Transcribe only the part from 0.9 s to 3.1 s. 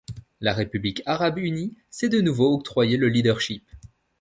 arabe unie s’est de nouveau octroyé le